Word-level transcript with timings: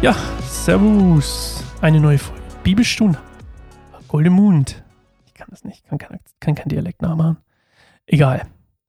Ja, 0.00 0.12
Servus. 0.42 1.64
Eine 1.80 1.98
neue 1.98 2.18
Folge. 2.18 2.40
Bibelstunde. 2.62 3.18
Goldemund. 4.06 4.84
Ich 5.26 5.34
kann 5.34 5.48
das 5.50 5.64
nicht, 5.64 5.84
kann, 5.86 5.98
kann, 5.98 6.20
kann 6.38 6.54
kein 6.54 6.68
Dialekt 6.68 7.02
nachmachen. 7.02 7.38
Egal. 8.06 8.46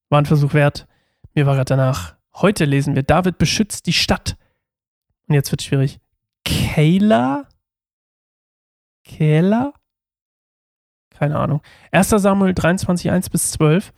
War 0.09 0.21
ein 0.21 0.27
Versuch 0.27 0.53
wert. 0.53 0.87
Mir 1.33 1.47
war 1.47 1.55
gerade 1.55 1.69
danach. 1.69 2.15
Heute 2.35 2.65
lesen 2.65 2.93
wir, 2.93 3.01
David 3.01 3.39
beschützt 3.39 3.87
die 3.87 3.93
Stadt. 3.93 4.37
Und 5.27 5.33
jetzt 5.33 5.49
wird 5.49 5.63
schwierig. 5.63 5.99
Kayla? 6.45 7.47
Kayla? 9.03 9.73
Keine 11.09 11.39
Ahnung. 11.39 11.63
1. 11.91 12.09
Samuel 12.09 12.53
23, 12.53 13.09
1 13.09 13.31
bis 13.31 13.51
12. 13.53 13.93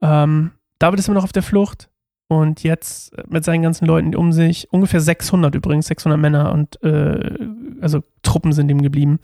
Ähm, 0.00 0.50
David 0.80 0.98
ist 0.98 1.06
immer 1.06 1.14
noch 1.14 1.24
auf 1.24 1.32
der 1.32 1.44
Flucht 1.44 1.88
und 2.32 2.62
jetzt 2.62 3.12
mit 3.28 3.44
seinen 3.44 3.62
ganzen 3.62 3.86
Leuten 3.86 4.14
um 4.14 4.32
sich, 4.32 4.72
ungefähr 4.72 5.00
600 5.00 5.54
übrigens, 5.54 5.86
600 5.86 6.18
Männer 6.18 6.52
und 6.52 6.82
äh, 6.82 7.38
also 7.80 8.02
Truppen 8.22 8.52
sind 8.52 8.70
ihm 8.70 8.82
geblieben. 8.82 9.18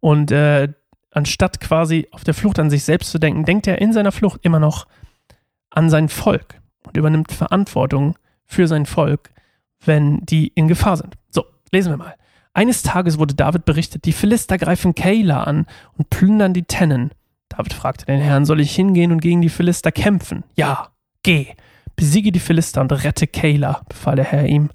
Und 0.00 0.30
äh, 0.30 0.68
anstatt 1.10 1.60
quasi 1.60 2.08
auf 2.12 2.24
der 2.24 2.34
Flucht 2.34 2.58
an 2.58 2.70
sich 2.70 2.84
selbst 2.84 3.10
zu 3.10 3.18
denken, 3.18 3.44
denkt 3.44 3.66
er 3.66 3.80
in 3.80 3.92
seiner 3.92 4.12
Flucht 4.12 4.40
immer 4.42 4.60
noch 4.60 4.86
an 5.70 5.90
sein 5.90 6.08
Volk 6.08 6.60
und 6.86 6.96
übernimmt 6.96 7.32
Verantwortung 7.32 8.16
für 8.46 8.68
sein 8.68 8.86
Volk, 8.86 9.30
wenn 9.84 10.20
die 10.24 10.48
in 10.48 10.68
Gefahr 10.68 10.96
sind. 10.96 11.16
So, 11.30 11.44
lesen 11.72 11.92
wir 11.92 11.96
mal. 11.96 12.14
Eines 12.52 12.82
Tages 12.82 13.18
wurde 13.18 13.34
David 13.34 13.64
berichtet, 13.64 14.04
die 14.04 14.12
Philister 14.12 14.58
greifen 14.58 14.94
Keilah 14.94 15.42
an 15.42 15.66
und 15.98 16.10
plündern 16.10 16.54
die 16.54 16.62
Tennen. 16.62 17.10
David 17.48 17.72
fragte 17.72 18.06
den 18.06 18.20
Herrn, 18.20 18.44
soll 18.44 18.60
ich 18.60 18.74
hingehen 18.74 19.10
und 19.10 19.20
gegen 19.20 19.42
die 19.42 19.48
Philister 19.48 19.90
kämpfen? 19.90 20.44
Ja, 20.54 20.88
geh. 21.22 21.48
Besiege 21.96 22.32
die 22.32 22.40
Philister 22.40 22.80
und 22.80 22.92
rette 22.92 23.26
Keilah, 23.26 23.82
befahl 23.88 24.16
der 24.16 24.24
Herr 24.24 24.46
ihm. 24.46 24.70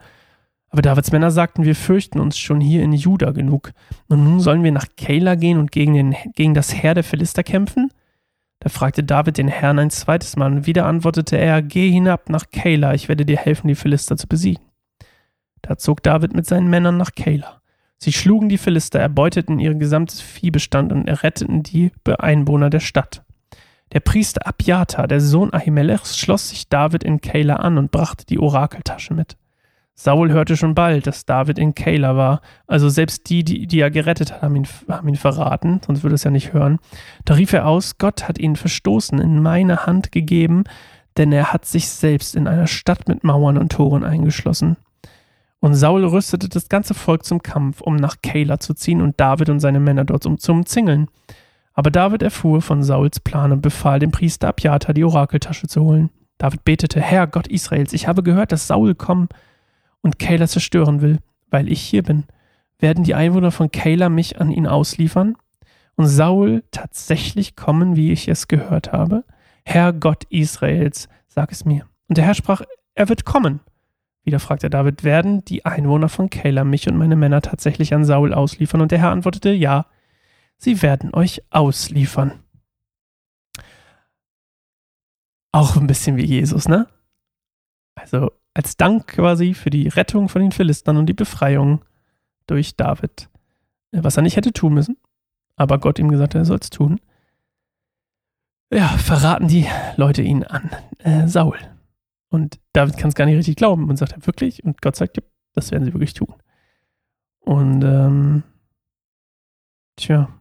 Aber 0.70 0.82
Davids 0.82 1.12
Männer 1.12 1.32
sagten, 1.32 1.66
wir 1.66 1.76
fürchten 1.76 2.20
uns 2.20 2.38
schon 2.38 2.62
hier 2.62 2.84
in 2.84 2.94
Juda 2.94 3.32
genug. 3.32 3.72
Und 4.08 4.24
nun 4.24 4.40
sollen 4.40 4.64
wir 4.64 4.72
nach 4.72 4.86
Keilah 4.98 5.36
gehen 5.36 5.58
und 5.58 5.72
gegen, 5.72 5.94
den, 5.94 6.16
gegen 6.36 6.54
das 6.54 6.74
Heer 6.74 6.94
der 6.94 7.04
Philister 7.04 7.44
kämpfen? 7.44 7.92
Da 8.60 8.70
fragte 8.70 9.04
David 9.04 9.38
den 9.38 9.48
Herrn 9.48 9.80
ein 9.80 9.90
zweites 9.90 10.36
Mal 10.36 10.52
und 10.52 10.68
wieder 10.68 10.86
antwortete 10.86 11.38
er, 11.38 11.62
geh 11.62 11.90
hinab 11.90 12.30
nach 12.30 12.52
Keilah, 12.52 12.94
ich 12.94 13.08
werde 13.08 13.26
dir 13.26 13.38
helfen, 13.38 13.68
die 13.68 13.76
Philister 13.76 14.18
zu 14.18 14.28
besiegen. 14.28 14.64
Da 15.62 15.78
zog 15.78 16.04
David 16.04 16.36
mit 16.36 16.46
seinen 16.46 16.70
Männern 16.70 16.98
nach 16.98 17.16
Keilah. 17.16 17.62
Sie 17.98 18.14
schlugen 18.14 18.48
die 18.48 18.58
Philister, 18.58 19.00
erbeuteten 19.00 19.60
ihr 19.60 19.74
gesamtes 19.76 20.22
Viehbestand 20.22 20.92
und 20.92 21.08
erretteten 21.08 21.64
die 21.64 21.92
Einwohner 22.06 22.70
der 22.70 22.80
Stadt. 22.80 23.24
Der 23.92 24.00
Priester 24.02 24.46
Abjata, 24.46 25.08
der 25.08 25.20
Sohn 25.20 25.52
Ahimelechs, 25.52 26.18
schloss 26.18 26.50
sich 26.50 26.70
David 26.70 27.04
in 27.04 27.22
Keilah 27.22 27.56
an 27.56 27.78
und 27.78 27.92
brachte 27.92 28.26
die 28.26 28.40
Orakeltasche 28.40 29.14
mit. 29.14 29.36
Saul 29.96 30.32
hörte 30.32 30.56
schon 30.56 30.76
bald, 30.76 31.08
dass 31.08 31.26
David 31.26 31.60
in 31.60 31.76
Keilah 31.76 32.16
war, 32.16 32.42
also 32.68 32.88
selbst 32.88 33.30
die, 33.30 33.44
die, 33.44 33.68
die 33.68 33.82
er 33.82 33.92
gerettet 33.92 34.32
hat, 34.32 34.42
haben 34.44 34.56
ihn, 34.56 34.68
haben 34.88 35.10
ihn 35.10 35.16
verraten, 35.16 35.82
sonst 35.86 36.04
würde 36.04 36.16
es 36.16 36.24
ja 36.24 36.32
nicht 36.32 36.54
hören. 36.54 36.80
Da 37.26 37.34
rief 37.34 37.52
er 37.52 37.68
aus, 37.68 37.98
Gott 37.98 38.28
hat 38.28 38.38
ihn 38.38 38.56
verstoßen, 38.56 39.20
in 39.20 39.42
meine 39.42 39.86
Hand 39.86 40.14
gegeben, 40.14 40.64
denn 41.18 41.34
er 41.34 41.52
hat 41.52 41.66
sich 41.66 41.90
selbst 41.90 42.36
in 42.36 42.48
einer 42.48 42.68
Stadt 42.68 43.10
mit 43.10 43.26
Mauern 43.26 43.58
und 43.58 43.74
Toren 43.74 44.06
eingeschlossen. 44.06 44.78
Und 45.60 45.74
Saul 45.74 46.06
rüstete 46.06 46.48
das 46.48 46.70
ganze 46.70 46.94
Volk 46.94 47.26
zum 47.26 47.44
Kampf, 47.44 47.82
um 47.82 47.98
nach 47.98 48.18
Keilah 48.24 48.62
zu 48.62 48.74
ziehen 48.74 49.02
und 49.02 49.20
David 49.20 49.50
und 49.50 49.60
seine 49.60 49.82
Männer 49.82 50.06
dort 50.06 50.26
um 50.26 50.38
zu 50.38 50.54
umzingeln. 50.54 51.10
Aber 51.80 51.92
David 51.92 52.22
erfuhr 52.24 52.62
von 52.62 52.84
Sauls 52.84 53.22
Plan 53.22 53.54
und 53.54 53.62
befahl 53.62 54.00
dem 54.00 54.12
Priester 54.12 54.50
Abjata, 54.50 54.92
die 54.92 55.06
Orakeltasche 55.06 55.68
zu 55.68 55.82
holen. 55.82 56.10
David 56.38 56.66
betete, 56.66 57.00
Herr 57.00 57.26
Gott 57.26 57.48
Israels, 57.48 57.94
ich 57.94 58.06
habe 58.06 58.22
gehört, 58.22 58.52
dass 58.52 58.68
Saul 58.68 58.96
kommen 58.96 59.30
und 60.02 60.20
Keilah 60.20 60.48
zerstören 60.48 61.02
will, 61.02 61.20
weil 61.50 61.72
ich 61.72 61.80
hier 61.80 62.04
bin. 62.04 62.26
Werden 62.80 63.06
die 63.06 63.16
Einwohner 63.16 63.52
von 63.52 63.72
Keilah 63.72 64.10
mich 64.10 64.42
an 64.42 64.52
ihn 64.52 64.68
ausliefern? 64.68 65.38
Und 65.96 66.08
Saul 66.08 66.66
tatsächlich 66.72 67.56
kommen, 67.56 67.96
wie 67.96 68.12
ich 68.12 68.28
es 68.28 68.50
gehört 68.50 68.92
habe? 68.92 69.24
Herr 69.64 69.94
Gott 69.94 70.26
Israels, 70.26 71.08
sag 71.28 71.50
es 71.54 71.64
mir. 71.64 71.86
Und 72.10 72.18
der 72.18 72.26
Herr 72.26 72.36
sprach, 72.36 72.62
er 72.94 73.08
wird 73.08 73.24
kommen. 73.24 73.62
Wieder 74.26 74.42
fragte 74.42 74.70
David, 74.70 75.06
werden 75.06 75.46
die 75.46 75.64
Einwohner 75.64 76.10
von 76.10 76.30
Keilah 76.30 76.66
mich 76.66 76.90
und 76.90 76.98
meine 76.98 77.16
Männer 77.16 77.42
tatsächlich 77.42 77.94
an 77.94 78.04
Saul 78.04 78.34
ausliefern? 78.34 78.82
Und 78.82 78.92
der 78.92 79.00
Herr 79.00 79.12
antwortete, 79.12 79.52
ja 79.52 79.86
sie 80.60 80.82
werden 80.84 81.14
euch 81.14 81.42
ausliefern. 81.50 82.44
Auch 85.52 85.76
ein 85.76 85.88
bisschen 85.88 86.16
wie 86.18 86.26
Jesus, 86.26 86.68
ne? 86.68 86.88
Also 87.96 88.32
als 88.54 88.78
Dank 88.78 89.08
quasi 89.08 89.54
für 89.54 89.72
die 89.72 89.88
Rettung 89.88 90.30
von 90.30 90.42
den 90.42 90.52
Philistern 90.52 90.98
und 90.98 91.08
die 91.08 91.14
Befreiung 91.14 91.84
durch 92.46 92.76
David, 92.76 93.30
was 93.92 94.18
er 94.18 94.24
nicht 94.24 94.36
hätte 94.36 94.54
tun 94.54 94.74
müssen, 94.74 94.98
aber 95.56 95.80
Gott 95.80 95.98
ihm 95.98 96.10
gesagt 96.10 96.36
hat, 96.36 96.42
er 96.42 96.46
soll 96.46 96.60
es 96.62 96.70
tun. 96.70 97.00
Ja, 98.72 98.88
verraten 98.90 99.48
die 99.48 99.66
Leute 99.98 100.22
ihn 100.22 100.44
an 100.44 100.70
äh, 101.00 101.28
Saul. 101.28 101.58
Und 102.30 102.60
David 102.74 102.98
kann 102.98 103.10
es 103.10 103.16
gar 103.16 103.26
nicht 103.26 103.38
richtig 103.38 103.56
glauben 103.56 103.90
und 103.90 103.98
sagt 103.98 104.28
wirklich. 104.28 104.64
Und 104.64 104.82
Gott 104.82 104.96
sagt, 104.96 105.18
ja, 105.18 105.24
das 105.54 105.72
werden 105.72 105.86
sie 105.86 105.94
wirklich 105.94 106.14
tun. 106.14 106.36
Und 107.40 107.84
ähm, 107.84 108.44
tja, 109.96 110.39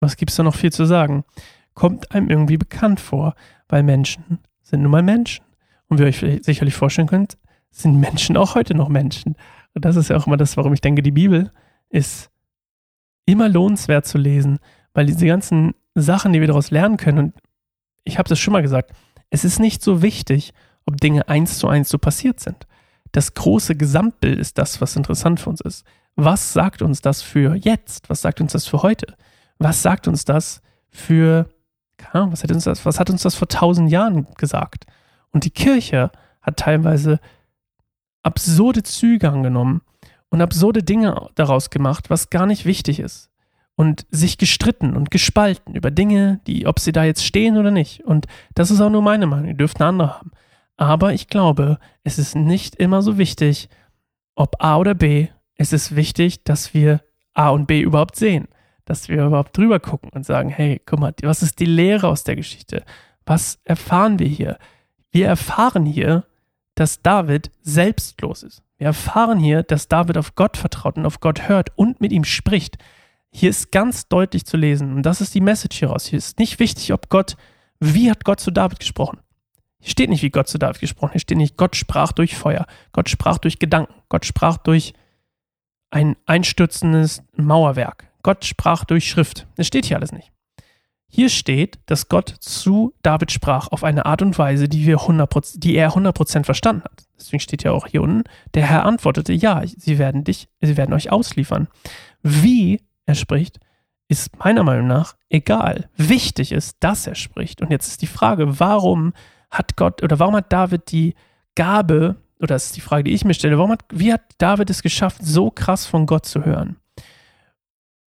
was 0.00 0.16
gibt's 0.16 0.36
da 0.36 0.42
noch 0.42 0.54
viel 0.54 0.72
zu 0.72 0.84
sagen? 0.84 1.24
Kommt 1.74 2.12
einem 2.12 2.28
irgendwie 2.30 2.56
bekannt 2.56 3.00
vor, 3.00 3.34
weil 3.68 3.82
Menschen 3.82 4.38
sind 4.62 4.82
nun 4.82 4.90
mal 4.90 5.02
Menschen. 5.02 5.44
Und 5.88 5.98
wie 5.98 6.02
ihr 6.02 6.08
euch 6.08 6.44
sicherlich 6.44 6.74
vorstellen 6.74 7.08
könnt, 7.08 7.38
sind 7.70 7.98
Menschen 7.98 8.36
auch 8.36 8.54
heute 8.54 8.74
noch 8.74 8.88
Menschen. 8.88 9.36
Und 9.74 9.84
das 9.84 9.96
ist 9.96 10.10
ja 10.10 10.16
auch 10.16 10.26
immer 10.26 10.36
das, 10.36 10.56
warum 10.56 10.72
ich 10.72 10.80
denke, 10.80 11.02
die 11.02 11.10
Bibel 11.10 11.52
ist 11.88 12.30
immer 13.26 13.48
lohnenswert 13.48 14.06
zu 14.06 14.18
lesen, 14.18 14.58
weil 14.94 15.06
diese 15.06 15.26
ganzen 15.26 15.74
Sachen, 15.94 16.32
die 16.32 16.40
wir 16.40 16.48
daraus 16.48 16.70
lernen 16.70 16.96
können, 16.96 17.18
und 17.18 17.34
ich 18.04 18.18
habe 18.18 18.28
das 18.28 18.38
schon 18.38 18.52
mal 18.52 18.62
gesagt, 18.62 18.92
es 19.30 19.44
ist 19.44 19.58
nicht 19.58 19.82
so 19.82 20.02
wichtig, 20.02 20.52
ob 20.86 20.98
Dinge 20.98 21.28
eins 21.28 21.58
zu 21.58 21.68
eins 21.68 21.88
so 21.88 21.98
passiert 21.98 22.40
sind. 22.40 22.66
Das 23.12 23.34
große 23.34 23.76
Gesamtbild 23.76 24.38
ist 24.38 24.58
das, 24.58 24.80
was 24.80 24.96
interessant 24.96 25.40
für 25.40 25.50
uns 25.50 25.60
ist. 25.60 25.84
Was 26.16 26.52
sagt 26.52 26.82
uns 26.82 27.00
das 27.00 27.22
für 27.22 27.54
jetzt? 27.54 28.08
Was 28.10 28.22
sagt 28.22 28.40
uns 28.40 28.52
das 28.52 28.66
für 28.66 28.82
heute? 28.82 29.14
Was 29.58 29.82
sagt 29.82 30.08
uns 30.08 30.24
das 30.24 30.62
für, 30.90 31.48
was 32.12 32.42
hat 32.42 32.52
uns 32.52 32.64
das, 32.64 32.86
was 32.86 33.00
hat 33.00 33.10
uns 33.10 33.22
das 33.22 33.34
vor 33.34 33.48
tausend 33.48 33.90
Jahren 33.90 34.26
gesagt? 34.36 34.86
Und 35.30 35.44
die 35.44 35.50
Kirche 35.50 36.10
hat 36.40 36.58
teilweise 36.58 37.20
absurde 38.22 38.82
Züge 38.82 39.30
angenommen 39.30 39.82
und 40.30 40.40
absurde 40.40 40.82
Dinge 40.82 41.28
daraus 41.34 41.70
gemacht, 41.70 42.10
was 42.10 42.30
gar 42.30 42.46
nicht 42.46 42.64
wichtig 42.64 43.00
ist. 43.00 43.30
Und 43.74 44.06
sich 44.10 44.38
gestritten 44.38 44.96
und 44.96 45.12
gespalten 45.12 45.76
über 45.76 45.92
Dinge, 45.92 46.40
die, 46.48 46.66
ob 46.66 46.80
sie 46.80 46.90
da 46.90 47.04
jetzt 47.04 47.24
stehen 47.24 47.56
oder 47.56 47.70
nicht. 47.70 48.04
Und 48.04 48.26
das 48.54 48.72
ist 48.72 48.80
auch 48.80 48.90
nur 48.90 49.02
meine 49.02 49.26
Meinung, 49.26 49.48
ihr 49.48 49.54
dürft 49.54 49.80
eine 49.80 49.88
andere 49.88 50.14
haben. 50.18 50.32
Aber 50.76 51.12
ich 51.12 51.28
glaube, 51.28 51.78
es 52.02 52.18
ist 52.18 52.34
nicht 52.34 52.74
immer 52.74 53.02
so 53.02 53.18
wichtig, 53.18 53.68
ob 54.34 54.56
A 54.62 54.78
oder 54.78 54.94
B. 54.94 55.28
Es 55.54 55.72
ist 55.72 55.94
wichtig, 55.94 56.42
dass 56.42 56.74
wir 56.74 57.02
A 57.34 57.50
und 57.50 57.66
B 57.66 57.80
überhaupt 57.80 58.16
sehen 58.16 58.48
dass 58.88 59.10
wir 59.10 59.26
überhaupt 59.26 59.56
drüber 59.56 59.80
gucken 59.80 60.10
und 60.14 60.24
sagen, 60.24 60.48
hey, 60.48 60.80
guck 60.86 60.98
mal, 60.98 61.14
was 61.22 61.42
ist 61.42 61.58
die 61.58 61.66
Lehre 61.66 62.08
aus 62.08 62.24
der 62.24 62.36
Geschichte? 62.36 62.84
Was 63.26 63.60
erfahren 63.64 64.18
wir 64.18 64.26
hier? 64.26 64.58
Wir 65.10 65.26
erfahren 65.26 65.84
hier, 65.84 66.24
dass 66.74 67.02
David 67.02 67.50
selbstlos 67.60 68.42
ist. 68.42 68.62
Wir 68.78 68.86
erfahren 68.86 69.38
hier, 69.38 69.62
dass 69.62 69.88
David 69.88 70.16
auf 70.16 70.36
Gott 70.36 70.56
vertraut 70.56 70.96
und 70.96 71.04
auf 71.04 71.20
Gott 71.20 71.48
hört 71.48 71.76
und 71.76 72.00
mit 72.00 72.12
ihm 72.12 72.24
spricht. 72.24 72.78
Hier 73.30 73.50
ist 73.50 73.72
ganz 73.72 74.08
deutlich 74.08 74.46
zu 74.46 74.56
lesen, 74.56 74.94
und 74.94 75.02
das 75.02 75.20
ist 75.20 75.34
die 75.34 75.42
Message 75.42 75.80
hieraus. 75.80 76.06
Hier 76.06 76.16
ist 76.16 76.38
nicht 76.38 76.58
wichtig, 76.58 76.94
ob 76.94 77.10
Gott, 77.10 77.36
wie 77.80 78.10
hat 78.10 78.24
Gott 78.24 78.40
zu 78.40 78.50
David 78.50 78.80
gesprochen? 78.80 79.18
Hier 79.80 79.90
steht 79.90 80.08
nicht, 80.08 80.22
wie 80.22 80.30
Gott 80.30 80.48
zu 80.48 80.58
David 80.58 80.80
gesprochen. 80.80 81.12
Hier 81.12 81.20
steht 81.20 81.36
nicht, 81.36 81.58
Gott 81.58 81.76
sprach 81.76 82.12
durch 82.12 82.36
Feuer. 82.36 82.64
Gott 82.92 83.10
sprach 83.10 83.36
durch 83.36 83.58
Gedanken. 83.58 83.94
Gott 84.08 84.24
sprach 84.24 84.56
durch 84.56 84.94
ein 85.90 86.16
einstürzendes 86.24 87.22
Mauerwerk. 87.36 88.07
Gott 88.28 88.44
sprach 88.44 88.84
durch 88.84 89.08
Schrift. 89.08 89.46
Das 89.56 89.66
steht 89.66 89.86
hier 89.86 89.96
alles 89.96 90.12
nicht. 90.12 90.32
Hier 91.06 91.30
steht, 91.30 91.78
dass 91.86 92.10
Gott 92.10 92.28
zu 92.40 92.92
David 93.00 93.32
sprach 93.32 93.68
auf 93.68 93.84
eine 93.84 94.04
Art 94.04 94.20
und 94.20 94.38
Weise, 94.38 94.68
die, 94.68 94.84
wir 94.84 94.98
100%, 94.98 95.58
die 95.58 95.74
er 95.74 95.92
100% 95.92 96.44
verstanden 96.44 96.84
hat. 96.84 97.06
Deswegen 97.18 97.40
steht 97.40 97.62
ja 97.62 97.72
auch 97.72 97.86
hier 97.86 98.02
unten, 98.02 98.24
der 98.52 98.66
Herr 98.66 98.84
antwortete, 98.84 99.32
ja, 99.32 99.62
sie 99.64 99.96
werden 99.96 100.24
dich, 100.24 100.50
sie 100.60 100.76
werden 100.76 100.92
euch 100.92 101.10
ausliefern. 101.10 101.68
Wie 102.22 102.82
er 103.06 103.14
spricht, 103.14 103.60
ist 104.08 104.38
meiner 104.38 104.62
Meinung 104.62 104.88
nach 104.88 105.16
egal. 105.30 105.88
Wichtig 105.96 106.52
ist, 106.52 106.76
dass 106.80 107.06
er 107.06 107.14
spricht. 107.14 107.62
Und 107.62 107.70
jetzt 107.70 107.88
ist 107.88 108.02
die 108.02 108.06
Frage, 108.06 108.60
warum 108.60 109.14
hat 109.50 109.76
Gott 109.76 110.02
oder 110.02 110.18
warum 110.18 110.36
hat 110.36 110.52
David 110.52 110.92
die 110.92 111.14
Gabe, 111.54 112.16
oder 112.40 112.48
das 112.48 112.66
ist 112.66 112.76
die 112.76 112.82
Frage, 112.82 113.04
die 113.04 113.14
ich 113.14 113.24
mir 113.24 113.32
stelle, 113.32 113.56
warum 113.56 113.70
hat, 113.70 113.86
wie 113.90 114.12
hat 114.12 114.20
David 114.36 114.68
es 114.68 114.82
geschafft, 114.82 115.20
so 115.22 115.50
krass 115.50 115.86
von 115.86 116.04
Gott 116.04 116.26
zu 116.26 116.44
hören? 116.44 116.76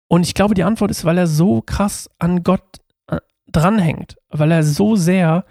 Und 0.07 0.25
ich 0.25 0.33
glaube, 0.33 0.53
die 0.53 0.63
Antwort 0.63 0.91
ist, 0.91 1.05
weil 1.05 1.17
er 1.17 1.27
so 1.27 1.61
krass 1.61 2.09
an 2.19 2.43
Gott 2.43 2.79
äh, 3.07 3.19
dranhängt, 3.47 4.17
weil 4.29 4.51
er 4.51 4.63
so 4.63 4.95
sehr 4.95 5.45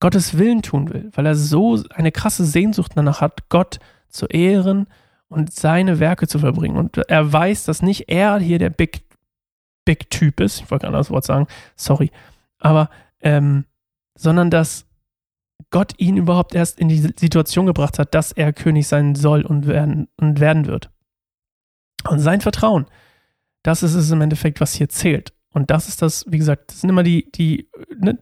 Gottes 0.00 0.36
Willen 0.36 0.62
tun 0.62 0.92
will, 0.92 1.10
weil 1.14 1.26
er 1.26 1.36
so 1.36 1.80
eine 1.94 2.10
krasse 2.10 2.44
Sehnsucht 2.44 2.92
danach 2.96 3.20
hat, 3.20 3.48
Gott 3.48 3.78
zu 4.08 4.26
ehren 4.26 4.88
und 5.28 5.52
seine 5.52 6.00
Werke 6.00 6.26
zu 6.26 6.40
verbringen. 6.40 6.76
Und 6.76 6.96
er 6.96 7.32
weiß, 7.32 7.64
dass 7.64 7.82
nicht 7.82 8.08
er 8.08 8.38
hier 8.40 8.58
der 8.58 8.70
Big, 8.70 9.04
Big 9.84 10.10
Typ 10.10 10.40
ist, 10.40 10.60
ich 10.60 10.70
wollte 10.70 10.86
gerade 10.86 10.98
das 10.98 11.10
Wort 11.10 11.24
sagen, 11.24 11.46
sorry, 11.76 12.10
aber, 12.58 12.90
ähm, 13.20 13.64
sondern 14.16 14.50
dass 14.50 14.86
Gott 15.70 15.94
ihn 15.98 16.16
überhaupt 16.16 16.54
erst 16.54 16.78
in 16.78 16.88
die 16.88 16.98
Situation 16.98 17.66
gebracht 17.66 17.98
hat, 17.98 18.14
dass 18.14 18.32
er 18.32 18.52
König 18.52 18.88
sein 18.88 19.14
soll 19.14 19.42
und 19.42 19.66
werden, 19.66 20.08
und 20.16 20.40
werden 20.40 20.66
wird. 20.66 20.90
Und 22.08 22.18
sein 22.18 22.40
Vertrauen, 22.40 22.86
das 23.62 23.82
ist 23.82 23.94
es 23.94 24.10
im 24.10 24.20
Endeffekt, 24.20 24.60
was 24.60 24.74
hier 24.74 24.88
zählt. 24.88 25.32
Und 25.52 25.70
das 25.70 25.88
ist 25.88 26.02
das, 26.02 26.24
wie 26.28 26.38
gesagt, 26.38 26.70
das 26.70 26.80
sind 26.80 26.90
immer 26.90 27.02
die, 27.02 27.30
die, 27.32 27.68
ne, 27.96 28.18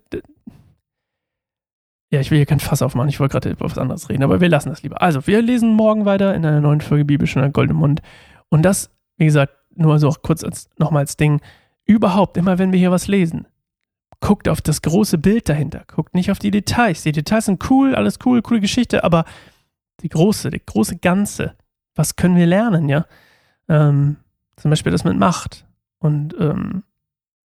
ja, 2.12 2.20
ich 2.20 2.30
will 2.30 2.38
hier 2.38 2.46
kein 2.46 2.60
Fass 2.60 2.82
aufmachen, 2.82 3.08
ich 3.08 3.20
wollte 3.20 3.32
gerade 3.32 3.50
über 3.50 3.66
was 3.66 3.78
anderes 3.78 4.08
reden, 4.08 4.24
aber 4.24 4.40
wir 4.40 4.48
lassen 4.48 4.68
das 4.68 4.82
lieber. 4.82 5.00
Also, 5.00 5.26
wir 5.26 5.40
lesen 5.40 5.74
morgen 5.74 6.04
weiter 6.04 6.34
in 6.34 6.44
einer 6.44 6.60
neuen 6.60 6.80
Folge 6.80 7.04
Bibel 7.04 7.26
schon 7.26 7.52
Goldene 7.52 7.78
Mund. 7.78 8.02
Und 8.48 8.62
das, 8.62 8.90
wie 9.16 9.26
gesagt, 9.26 9.54
nur 9.76 9.98
so 10.00 10.10
kurz 10.10 10.42
als, 10.42 10.68
nochmal 10.76 11.02
als 11.02 11.16
Ding, 11.16 11.40
überhaupt, 11.84 12.36
immer 12.36 12.58
wenn 12.58 12.72
wir 12.72 12.80
hier 12.80 12.90
was 12.90 13.06
lesen, 13.06 13.46
guckt 14.18 14.48
auf 14.48 14.60
das 14.60 14.82
große 14.82 15.18
Bild 15.18 15.48
dahinter, 15.48 15.84
guckt 15.86 16.14
nicht 16.14 16.32
auf 16.32 16.40
die 16.40 16.50
Details. 16.50 17.02
Die 17.02 17.12
Details 17.12 17.46
sind 17.46 17.70
cool, 17.70 17.94
alles 17.94 18.18
cool, 18.24 18.42
coole 18.42 18.60
Geschichte, 18.60 19.04
aber 19.04 19.24
die 20.00 20.08
große, 20.08 20.50
die 20.50 20.64
große 20.64 20.96
Ganze, 20.98 21.54
was 21.94 22.16
können 22.16 22.36
wir 22.36 22.46
lernen, 22.46 22.88
ja? 22.88 23.06
Ähm, 23.68 24.16
zum 24.60 24.70
Beispiel 24.70 24.92
das 24.92 25.04
mit 25.04 25.16
Macht. 25.16 25.66
Und 25.98 26.34
ähm, 26.38 26.84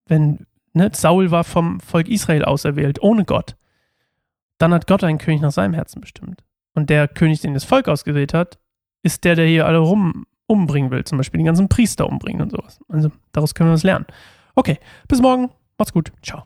wenn, 0.07 0.45
ne, 0.73 0.91
Saul 0.93 1.31
war 1.31 1.43
vom 1.43 1.79
Volk 1.79 2.07
Israel 2.07 2.45
auserwählt, 2.45 3.01
ohne 3.01 3.25
Gott. 3.25 3.55
Dann 4.57 4.73
hat 4.73 4.87
Gott 4.87 5.03
einen 5.03 5.17
König 5.17 5.41
nach 5.41 5.51
seinem 5.51 5.73
Herzen 5.73 6.01
bestimmt. 6.01 6.43
Und 6.73 6.89
der 6.89 7.07
König, 7.07 7.41
den 7.41 7.53
das 7.53 7.63
Volk 7.63 7.87
ausgewählt 7.87 8.33
hat, 8.33 8.59
ist 9.03 9.23
der, 9.23 9.35
der 9.35 9.47
hier 9.47 9.65
alle 9.65 9.79
rum 9.79 10.25
umbringen 10.47 10.91
will. 10.91 11.03
Zum 11.03 11.17
Beispiel 11.17 11.39
die 11.39 11.45
ganzen 11.45 11.69
Priester 11.69 12.07
umbringen 12.07 12.41
und 12.41 12.51
sowas. 12.51 12.79
Also 12.87 13.11
daraus 13.31 13.55
können 13.55 13.69
wir 13.69 13.73
was 13.73 13.83
lernen. 13.83 14.05
Okay, 14.55 14.79
bis 15.07 15.21
morgen. 15.21 15.51
Macht's 15.77 15.93
gut. 15.93 16.11
Ciao. 16.21 16.43